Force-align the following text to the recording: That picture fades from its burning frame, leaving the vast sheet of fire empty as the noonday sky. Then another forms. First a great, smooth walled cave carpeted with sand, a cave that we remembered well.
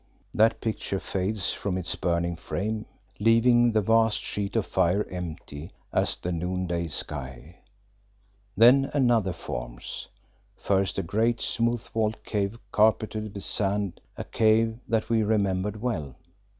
That 0.33 0.61
picture 0.61 0.99
fades 0.99 1.53
from 1.53 1.77
its 1.77 1.93
burning 1.95 2.35
frame, 2.35 2.87
leaving 3.19 3.71
the 3.71 3.81
vast 3.81 4.19
sheet 4.19 4.55
of 4.55 4.65
fire 4.65 5.07
empty 5.11 5.69
as 5.93 6.17
the 6.17 6.31
noonday 6.31 6.87
sky. 6.87 7.59
Then 8.57 8.89
another 8.95 9.31
forms. 9.31 10.07
First 10.57 10.97
a 10.97 11.03
great, 11.03 11.39
smooth 11.39 11.83
walled 11.93 12.23
cave 12.23 12.57
carpeted 12.71 13.35
with 13.35 13.43
sand, 13.43 14.01
a 14.17 14.23
cave 14.23 14.79
that 14.87 15.07
we 15.07 15.21
remembered 15.21 15.79
well. 15.79 16.15